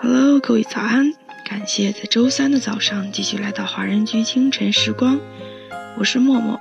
[0.00, 1.12] Hello，各位早安！
[1.44, 5.18] 感谢在周三的早上继续来到华人居清晨时光，
[5.98, 6.60] 我是默默。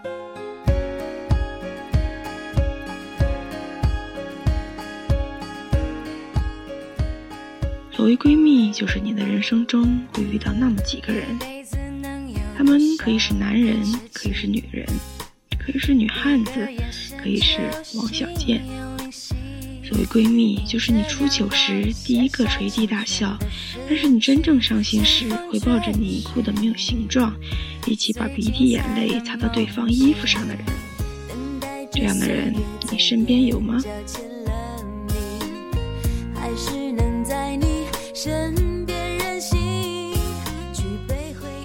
[7.92, 11.38] 所谓闺蜜，就是你的人生中会遇到那么几个人，
[12.58, 13.84] 他们可以是男人，
[14.14, 14.84] 可以是女人，
[15.60, 16.68] 可以是女汉子，
[17.22, 17.60] 可以是
[17.98, 18.64] 王小贱。
[19.88, 23.38] 所谓闺蜜，就是你出糗时第一个垂地大笑，
[23.88, 27.34] 但是你真正伤心时会抱着你哭得没有形状，
[27.86, 30.66] 一起把鼻涕眼泪擦到对方衣服上的人。
[31.90, 32.54] 这样的人，
[32.92, 33.82] 你身边有吗？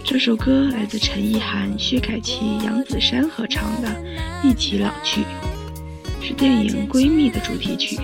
[0.04, 3.88] 这首歌来自陈意涵、薛凯琪、杨子姗合唱的
[4.48, 5.22] 《一起老去》，
[6.24, 7.98] 是电影《闺蜜》的主题曲。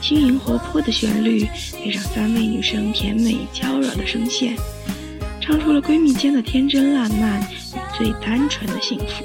[0.00, 4.56] 轻盈活泼的旋律配上三位女生甜美娇软的声线，
[5.40, 9.24] 唱出了闺蜜间的天真烂漫与最单纯的幸福。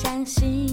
[0.00, 0.67] 伤心